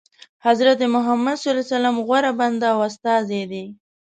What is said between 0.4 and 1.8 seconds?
حضرت محمد صلی الله علیه